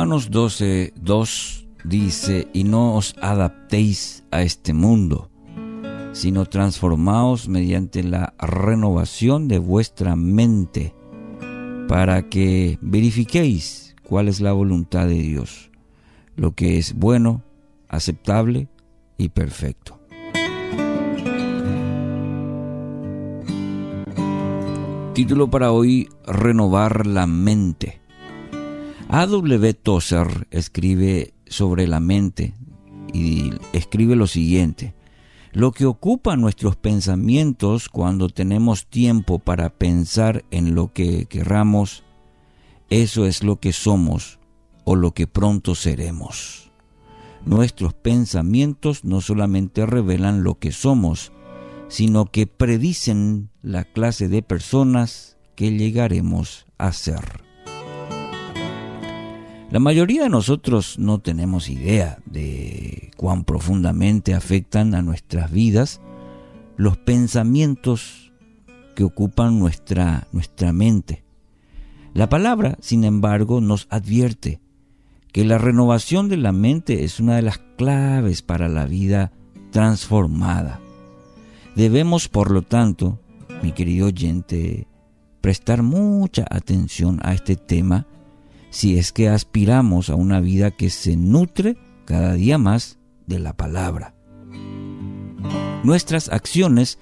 Romanos 0.00 0.30
12, 0.30 0.94
2 0.96 1.68
dice, 1.84 2.48
y 2.54 2.64
no 2.64 2.94
os 2.94 3.14
adaptéis 3.20 4.24
a 4.30 4.40
este 4.40 4.72
mundo, 4.72 5.30
sino 6.12 6.46
transformaos 6.46 7.48
mediante 7.50 8.02
la 8.02 8.32
renovación 8.38 9.46
de 9.46 9.58
vuestra 9.58 10.16
mente, 10.16 10.94
para 11.86 12.30
que 12.30 12.78
verifiquéis 12.80 13.94
cuál 14.02 14.28
es 14.28 14.40
la 14.40 14.54
voluntad 14.54 15.06
de 15.06 15.20
Dios, 15.20 15.70
lo 16.34 16.52
que 16.52 16.78
es 16.78 16.94
bueno, 16.94 17.42
aceptable 17.86 18.68
y 19.18 19.28
perfecto. 19.28 20.00
Título 25.12 25.50
para 25.50 25.72
hoy, 25.72 26.08
Renovar 26.26 27.06
la 27.06 27.26
mente. 27.26 27.99
A.W. 29.12 29.74
Tozer 29.74 30.46
escribe 30.52 31.34
sobre 31.48 31.88
la 31.88 31.98
mente 31.98 32.54
y 33.12 33.50
escribe 33.72 34.14
lo 34.14 34.28
siguiente. 34.28 34.94
Lo 35.50 35.72
que 35.72 35.84
ocupa 35.84 36.36
nuestros 36.36 36.76
pensamientos 36.76 37.88
cuando 37.88 38.28
tenemos 38.28 38.86
tiempo 38.86 39.40
para 39.40 39.70
pensar 39.70 40.44
en 40.52 40.76
lo 40.76 40.92
que 40.92 41.26
querramos, 41.26 42.04
eso 42.88 43.26
es 43.26 43.42
lo 43.42 43.58
que 43.58 43.72
somos 43.72 44.38
o 44.84 44.94
lo 44.94 45.10
que 45.10 45.26
pronto 45.26 45.74
seremos. 45.74 46.70
Nuestros 47.44 47.94
pensamientos 47.94 49.04
no 49.04 49.20
solamente 49.20 49.86
revelan 49.86 50.44
lo 50.44 50.60
que 50.60 50.70
somos, 50.70 51.32
sino 51.88 52.26
que 52.26 52.46
predicen 52.46 53.50
la 53.60 53.82
clase 53.82 54.28
de 54.28 54.42
personas 54.42 55.36
que 55.56 55.72
llegaremos 55.72 56.66
a 56.78 56.92
ser. 56.92 57.49
La 59.70 59.78
mayoría 59.78 60.24
de 60.24 60.28
nosotros 60.28 60.98
no 60.98 61.20
tenemos 61.20 61.68
idea 61.68 62.18
de 62.26 63.12
cuán 63.16 63.44
profundamente 63.44 64.34
afectan 64.34 64.96
a 64.96 65.02
nuestras 65.02 65.52
vidas 65.52 66.00
los 66.76 66.96
pensamientos 66.98 68.32
que 68.96 69.04
ocupan 69.04 69.60
nuestra, 69.60 70.26
nuestra 70.32 70.72
mente. 70.72 71.22
La 72.14 72.28
palabra, 72.28 72.78
sin 72.80 73.04
embargo, 73.04 73.60
nos 73.60 73.86
advierte 73.90 74.60
que 75.30 75.44
la 75.44 75.58
renovación 75.58 76.28
de 76.28 76.36
la 76.36 76.50
mente 76.50 77.04
es 77.04 77.20
una 77.20 77.36
de 77.36 77.42
las 77.42 77.58
claves 77.78 78.42
para 78.42 78.68
la 78.68 78.86
vida 78.86 79.30
transformada. 79.70 80.80
Debemos, 81.76 82.26
por 82.26 82.50
lo 82.50 82.62
tanto, 82.62 83.20
mi 83.62 83.70
querido 83.70 84.08
oyente, 84.08 84.88
prestar 85.40 85.84
mucha 85.84 86.44
atención 86.50 87.20
a 87.22 87.34
este 87.34 87.54
tema 87.54 88.08
si 88.70 88.98
es 88.98 89.12
que 89.12 89.28
aspiramos 89.28 90.10
a 90.10 90.14
una 90.14 90.40
vida 90.40 90.70
que 90.70 90.90
se 90.90 91.16
nutre 91.16 91.76
cada 92.04 92.34
día 92.34 92.58
más 92.58 92.98
de 93.26 93.38
la 93.38 93.52
palabra. 93.56 94.14
Nuestras 95.82 96.28
acciones 96.28 96.98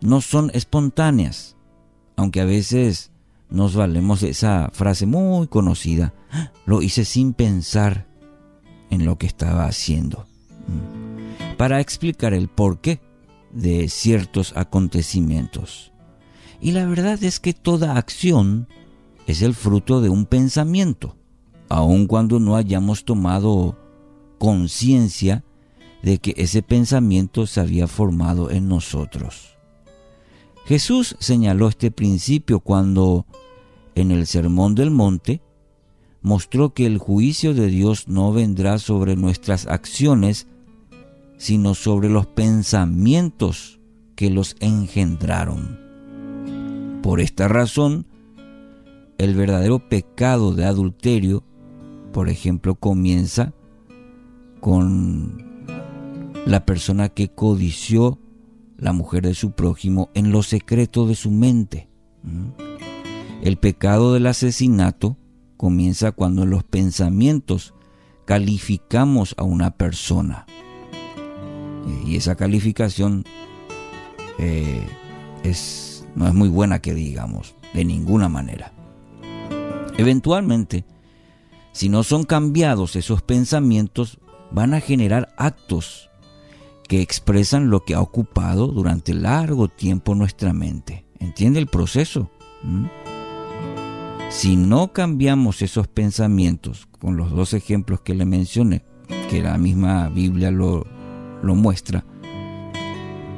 no 0.00 0.20
son 0.20 0.50
espontáneas, 0.54 1.56
aunque 2.16 2.40
a 2.40 2.44
veces 2.44 3.10
nos 3.50 3.74
valemos 3.74 4.22
esa 4.22 4.70
frase 4.72 5.06
muy 5.06 5.46
conocida, 5.48 6.14
ah, 6.30 6.52
lo 6.66 6.82
hice 6.82 7.04
sin 7.04 7.32
pensar 7.32 8.06
en 8.90 9.04
lo 9.04 9.18
que 9.18 9.26
estaba 9.26 9.66
haciendo, 9.66 10.26
mm. 10.66 11.56
para 11.56 11.80
explicar 11.80 12.34
el 12.34 12.48
porqué 12.48 13.00
de 13.52 13.88
ciertos 13.88 14.56
acontecimientos. 14.56 15.92
Y 16.60 16.72
la 16.72 16.86
verdad 16.86 17.22
es 17.22 17.40
que 17.40 17.54
toda 17.54 17.96
acción 17.96 18.68
es 19.28 19.42
el 19.42 19.54
fruto 19.54 20.00
de 20.00 20.08
un 20.08 20.24
pensamiento, 20.24 21.14
aun 21.68 22.06
cuando 22.06 22.40
no 22.40 22.56
hayamos 22.56 23.04
tomado 23.04 23.76
conciencia 24.38 25.44
de 26.02 26.18
que 26.18 26.32
ese 26.38 26.62
pensamiento 26.62 27.46
se 27.46 27.60
había 27.60 27.86
formado 27.88 28.50
en 28.50 28.68
nosotros. 28.68 29.58
Jesús 30.64 31.14
señaló 31.18 31.68
este 31.68 31.90
principio 31.90 32.60
cuando, 32.60 33.26
en 33.94 34.12
el 34.12 34.26
Sermón 34.26 34.74
del 34.74 34.90
Monte, 34.90 35.42
mostró 36.22 36.72
que 36.72 36.86
el 36.86 36.96
juicio 36.96 37.52
de 37.52 37.66
Dios 37.66 38.08
no 38.08 38.32
vendrá 38.32 38.78
sobre 38.78 39.14
nuestras 39.14 39.66
acciones, 39.66 40.46
sino 41.36 41.74
sobre 41.74 42.08
los 42.08 42.26
pensamientos 42.26 43.78
que 44.16 44.30
los 44.30 44.56
engendraron. 44.60 45.78
Por 47.02 47.20
esta 47.20 47.46
razón, 47.46 48.06
el 49.18 49.34
verdadero 49.34 49.80
pecado 49.88 50.54
de 50.54 50.64
adulterio, 50.64 51.44
por 52.12 52.28
ejemplo, 52.28 52.76
comienza 52.76 53.52
con 54.60 55.66
la 56.46 56.64
persona 56.64 57.08
que 57.08 57.28
codició 57.28 58.18
la 58.76 58.92
mujer 58.92 59.26
de 59.26 59.34
su 59.34 59.52
prójimo 59.52 60.08
en 60.14 60.30
lo 60.30 60.42
secreto 60.42 61.06
de 61.06 61.16
su 61.16 61.32
mente. 61.32 61.88
El 63.42 63.56
pecado 63.56 64.14
del 64.14 64.26
asesinato 64.26 65.16
comienza 65.56 66.12
cuando 66.12 66.44
en 66.44 66.50
los 66.50 66.62
pensamientos 66.62 67.74
calificamos 68.24 69.34
a 69.36 69.42
una 69.42 69.72
persona. 69.72 70.46
Y 72.06 72.16
esa 72.16 72.36
calificación 72.36 73.24
eh, 74.38 74.86
es, 75.42 76.06
no 76.14 76.28
es 76.28 76.34
muy 76.34 76.48
buena 76.48 76.80
que 76.80 76.94
digamos, 76.94 77.54
de 77.74 77.84
ninguna 77.84 78.28
manera. 78.28 78.77
Eventualmente, 79.98 80.84
si 81.72 81.88
no 81.88 82.04
son 82.04 82.22
cambiados 82.22 82.94
esos 82.94 83.20
pensamientos, 83.20 84.18
van 84.52 84.72
a 84.72 84.80
generar 84.80 85.34
actos 85.36 86.08
que 86.88 87.02
expresan 87.02 87.68
lo 87.68 87.84
que 87.84 87.94
ha 87.94 88.00
ocupado 88.00 88.68
durante 88.68 89.12
largo 89.12 89.66
tiempo 89.66 90.14
nuestra 90.14 90.52
mente. 90.52 91.04
¿Entiende 91.18 91.58
el 91.58 91.66
proceso? 91.66 92.30
¿Mm? 92.62 92.86
Si 94.30 94.56
no 94.56 94.92
cambiamos 94.92 95.62
esos 95.62 95.88
pensamientos, 95.88 96.86
con 97.00 97.16
los 97.16 97.32
dos 97.32 97.52
ejemplos 97.52 98.00
que 98.00 98.14
le 98.14 98.24
mencioné, 98.24 98.84
que 99.28 99.42
la 99.42 99.58
misma 99.58 100.08
Biblia 100.10 100.52
lo, 100.52 100.86
lo 101.42 101.54
muestra, 101.56 102.04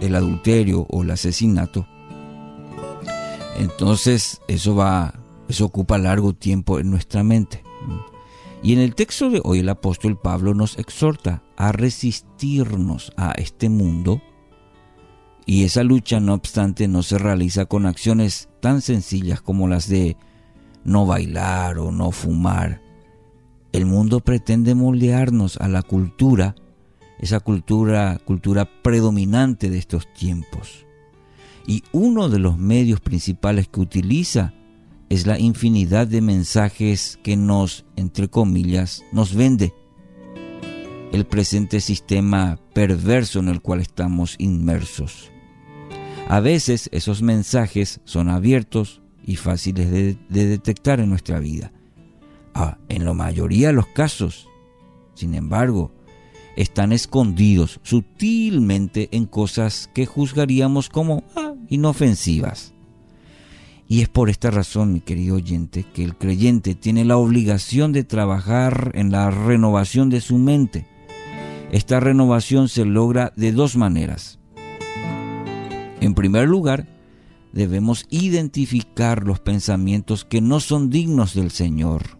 el 0.00 0.14
adulterio 0.14 0.86
o 0.88 1.02
el 1.02 1.10
asesinato, 1.10 1.86
entonces 3.56 4.40
eso 4.46 4.76
va 4.76 5.23
eso 5.48 5.66
ocupa 5.66 5.98
largo 5.98 6.32
tiempo 6.32 6.78
en 6.78 6.90
nuestra 6.90 7.22
mente. 7.22 7.62
Y 8.62 8.72
en 8.72 8.78
el 8.80 8.94
texto 8.94 9.28
de 9.28 9.40
hoy 9.44 9.58
el 9.58 9.68
apóstol 9.68 10.18
Pablo 10.18 10.54
nos 10.54 10.78
exhorta 10.78 11.42
a 11.56 11.72
resistirnos 11.72 13.12
a 13.16 13.32
este 13.32 13.68
mundo 13.68 14.22
y 15.46 15.64
esa 15.64 15.82
lucha 15.82 16.20
no 16.20 16.34
obstante 16.34 16.88
no 16.88 17.02
se 17.02 17.18
realiza 17.18 17.66
con 17.66 17.84
acciones 17.84 18.48
tan 18.60 18.80
sencillas 18.80 19.42
como 19.42 19.68
las 19.68 19.88
de 19.88 20.16
no 20.84 21.04
bailar 21.06 21.78
o 21.78 21.92
no 21.92 22.10
fumar. 22.10 22.80
El 23.72 23.86
mundo 23.86 24.20
pretende 24.20 24.74
moldearnos 24.74 25.58
a 25.58 25.68
la 25.68 25.82
cultura, 25.82 26.54
esa 27.18 27.40
cultura, 27.40 28.18
cultura 28.24 28.66
predominante 28.82 29.68
de 29.68 29.78
estos 29.78 30.10
tiempos. 30.14 30.86
Y 31.66 31.82
uno 31.92 32.28
de 32.28 32.38
los 32.38 32.56
medios 32.56 33.00
principales 33.00 33.68
que 33.68 33.80
utiliza 33.80 34.54
es 35.08 35.26
la 35.26 35.38
infinidad 35.38 36.06
de 36.06 36.20
mensajes 36.20 37.18
que 37.22 37.36
nos, 37.36 37.84
entre 37.96 38.28
comillas, 38.28 39.04
nos 39.12 39.34
vende. 39.34 39.74
El 41.12 41.26
presente 41.26 41.80
sistema 41.80 42.58
perverso 42.72 43.38
en 43.38 43.48
el 43.48 43.60
cual 43.60 43.80
estamos 43.80 44.34
inmersos. 44.38 45.30
A 46.28 46.40
veces 46.40 46.88
esos 46.92 47.22
mensajes 47.22 48.00
son 48.04 48.28
abiertos 48.28 49.02
y 49.24 49.36
fáciles 49.36 49.90
de, 49.90 50.18
detectar 50.28 51.00
en 51.00 51.10
nuestra 51.10 51.38
vida. 51.38 51.72
Ah, 52.54 52.78
en 52.88 53.04
la 53.04 53.12
mayoría 53.12 53.68
de 53.68 53.74
los 53.74 53.86
casos, 53.88 54.48
sin 55.14 55.34
embargo, 55.34 55.92
están 56.56 56.92
escondidos 56.92 57.80
sutilmente 57.82 59.08
en 59.12 59.26
cosas 59.26 59.90
que 59.94 60.06
juzgaríamos 60.06 60.88
como 60.88 61.24
ah, 61.36 61.54
inofensivas. 61.68 62.73
Y 63.86 64.00
es 64.00 64.08
por 64.08 64.30
esta 64.30 64.50
razón, 64.50 64.92
mi 64.92 65.00
querido 65.00 65.36
oyente, 65.36 65.84
que 65.84 66.04
el 66.04 66.16
creyente 66.16 66.74
tiene 66.74 67.04
la 67.04 67.16
obligación 67.16 67.92
de 67.92 68.04
trabajar 68.04 68.92
en 68.94 69.10
la 69.10 69.30
renovación 69.30 70.08
de 70.08 70.20
su 70.20 70.38
mente. 70.38 70.86
Esta 71.70 72.00
renovación 72.00 72.68
se 72.68 72.84
logra 72.84 73.32
de 73.36 73.52
dos 73.52 73.76
maneras. 73.76 74.38
En 76.00 76.14
primer 76.14 76.48
lugar, 76.48 76.86
debemos 77.52 78.06
identificar 78.10 79.24
los 79.24 79.40
pensamientos 79.40 80.24
que 80.24 80.40
no 80.40 80.60
son 80.60 80.90
dignos 80.90 81.34
del 81.34 81.50
Señor 81.50 82.18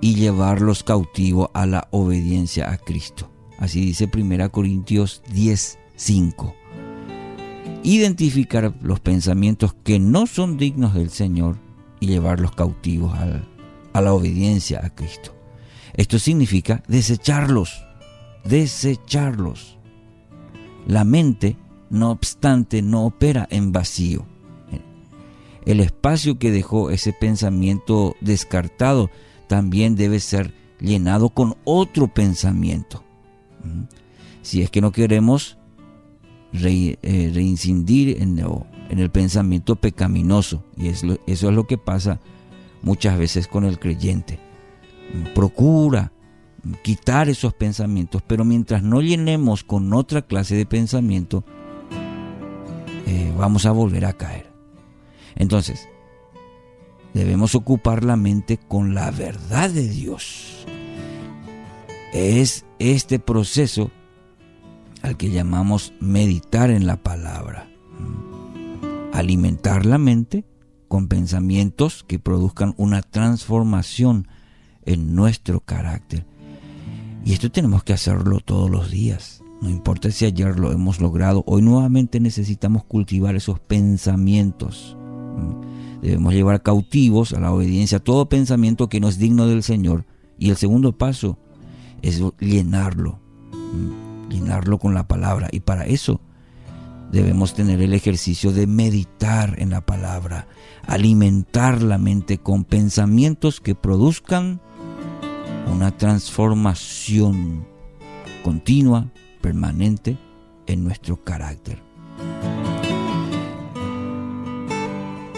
y 0.00 0.16
llevarlos 0.16 0.82
cautivo 0.82 1.50
a 1.54 1.66
la 1.66 1.88
obediencia 1.92 2.70
a 2.70 2.78
Cristo. 2.78 3.30
Así 3.58 3.80
dice 3.80 4.10
1 4.12 4.50
Corintios 4.50 5.22
10, 5.32 5.78
5 5.94 6.63
identificar 7.84 8.74
los 8.82 8.98
pensamientos 8.98 9.74
que 9.84 10.00
no 10.00 10.26
son 10.26 10.56
dignos 10.56 10.94
del 10.94 11.10
Señor 11.10 11.58
y 12.00 12.06
llevarlos 12.06 12.52
cautivos 12.52 13.14
a 13.92 14.00
la 14.00 14.12
obediencia 14.12 14.80
a 14.84 14.90
Cristo. 14.90 15.34
Esto 15.92 16.18
significa 16.18 16.82
desecharlos, 16.88 17.84
desecharlos. 18.44 19.78
La 20.88 21.04
mente, 21.04 21.56
no 21.90 22.10
obstante, 22.10 22.82
no 22.82 23.04
opera 23.04 23.46
en 23.50 23.70
vacío. 23.70 24.26
El 25.66 25.80
espacio 25.80 26.38
que 26.38 26.50
dejó 26.50 26.90
ese 26.90 27.12
pensamiento 27.12 28.16
descartado 28.20 29.10
también 29.46 29.94
debe 29.94 30.20
ser 30.20 30.52
llenado 30.80 31.30
con 31.30 31.56
otro 31.64 32.08
pensamiento. 32.08 33.04
Si 34.42 34.62
es 34.62 34.70
que 34.70 34.80
no 34.80 34.90
queremos 34.90 35.58
eh, 36.62 37.30
reincidir 37.34 38.22
en, 38.22 38.38
en, 38.38 38.98
el 38.98 39.10
pensamiento 39.10 39.76
pecaminoso, 39.76 40.62
y 40.76 40.88
eso 40.88 41.18
es 41.26 41.42
lo 41.42 41.66
que 41.66 41.78
pasa 41.78 42.20
muchas 42.82 43.18
veces 43.18 43.48
con 43.48 43.64
el 43.64 43.78
creyente. 43.78 44.38
Procura 45.34 46.12
quitar 46.82 47.28
esos 47.28 47.54
pensamientos, 47.54 48.22
pero 48.26 48.44
mientras 48.44 48.82
no 48.82 49.00
llenemos 49.00 49.64
con 49.64 49.92
otra 49.92 50.22
clase 50.22 50.54
de 50.54 50.66
pensamiento, 50.66 51.44
eh, 53.06 53.32
vamos 53.36 53.66
a 53.66 53.72
volver 53.72 54.04
a 54.06 54.12
caer. 54.12 54.50
Entonces, 55.34 55.88
debemos 57.12 57.54
ocupar 57.54 58.04
la 58.04 58.16
mente 58.16 58.58
con 58.58 58.94
la 58.94 59.10
verdad 59.10 59.70
de 59.70 59.88
Dios. 59.88 60.66
Es 62.12 62.64
este 62.78 63.18
proceso 63.18 63.90
al 65.04 65.18
que 65.18 65.30
llamamos 65.30 65.92
meditar 66.00 66.70
en 66.70 66.86
la 66.86 66.96
palabra. 66.96 67.68
Alimentar 69.12 69.84
la 69.84 69.98
mente 69.98 70.46
con 70.88 71.08
pensamientos 71.08 72.04
que 72.08 72.18
produzcan 72.18 72.74
una 72.78 73.02
transformación 73.02 74.28
en 74.86 75.14
nuestro 75.14 75.60
carácter. 75.60 76.26
Y 77.22 77.34
esto 77.34 77.50
tenemos 77.50 77.84
que 77.84 77.92
hacerlo 77.92 78.40
todos 78.40 78.70
los 78.70 78.90
días. 78.90 79.42
No 79.60 79.68
importa 79.68 80.10
si 80.10 80.24
ayer 80.24 80.58
lo 80.58 80.72
hemos 80.72 81.02
logrado, 81.02 81.44
hoy 81.46 81.60
nuevamente 81.60 82.18
necesitamos 82.18 82.84
cultivar 82.84 83.36
esos 83.36 83.60
pensamientos. 83.60 84.96
Debemos 86.00 86.32
llevar 86.32 86.62
cautivos 86.62 87.34
a 87.34 87.40
la 87.40 87.52
obediencia 87.52 87.98
todo 87.98 88.30
pensamiento 88.30 88.88
que 88.88 89.00
no 89.00 89.08
es 89.08 89.18
digno 89.18 89.46
del 89.48 89.62
Señor. 89.62 90.06
Y 90.38 90.48
el 90.48 90.56
segundo 90.56 90.96
paso 90.96 91.38
es 92.00 92.22
llenarlo, 92.40 93.20
llenarlo 94.28 94.78
con 94.78 94.94
la 94.94 95.06
palabra. 95.06 95.48
Y 95.52 95.60
para 95.60 95.86
eso 95.86 96.20
debemos 97.12 97.54
tener 97.54 97.80
el 97.80 97.94
ejercicio 97.94 98.52
de 98.52 98.66
meditar 98.66 99.54
en 99.58 99.70
la 99.70 99.80
palabra, 99.80 100.48
alimentar 100.86 101.82
la 101.82 101.98
mente 101.98 102.38
con 102.38 102.64
pensamientos 102.64 103.60
que 103.60 103.74
produzcan 103.74 104.60
una 105.70 105.96
transformación 105.96 107.66
continua, 108.42 109.10
permanente 109.40 110.18
en 110.66 110.84
nuestro 110.84 111.22
carácter. 111.22 111.82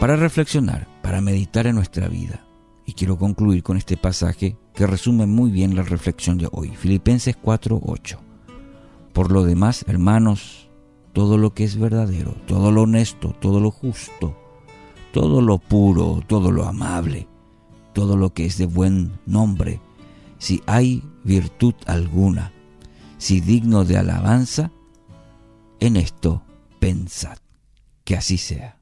Para 0.00 0.16
reflexionar, 0.16 0.86
para 1.02 1.20
meditar 1.20 1.66
en 1.66 1.74
nuestra 1.74 2.08
vida. 2.08 2.44
Y 2.86 2.92
quiero 2.94 3.18
concluir 3.18 3.62
con 3.62 3.76
este 3.76 3.96
pasaje 3.96 4.56
que 4.72 4.86
resume 4.86 5.26
muy 5.26 5.50
bien 5.50 5.76
la 5.76 5.82
reflexión 5.82 6.38
de 6.38 6.48
hoy. 6.52 6.70
Filipenses 6.76 7.36
4:8. 7.36 8.27
Por 9.12 9.32
lo 9.32 9.44
demás, 9.44 9.84
hermanos, 9.88 10.68
todo 11.12 11.38
lo 11.38 11.54
que 11.54 11.64
es 11.64 11.78
verdadero, 11.78 12.34
todo 12.46 12.70
lo 12.70 12.82
honesto, 12.82 13.34
todo 13.40 13.60
lo 13.60 13.70
justo, 13.70 14.36
todo 15.12 15.40
lo 15.40 15.58
puro, 15.58 16.22
todo 16.26 16.50
lo 16.52 16.64
amable, 16.64 17.26
todo 17.92 18.16
lo 18.16 18.32
que 18.32 18.46
es 18.46 18.58
de 18.58 18.66
buen 18.66 19.18
nombre, 19.26 19.80
si 20.38 20.62
hay 20.66 21.02
virtud 21.24 21.74
alguna, 21.86 22.52
si 23.18 23.40
digno 23.40 23.84
de 23.84 23.98
alabanza, 23.98 24.70
en 25.80 25.96
esto 25.96 26.42
pensad. 26.78 27.38
Que 28.04 28.16
así 28.16 28.38
sea. 28.38 28.77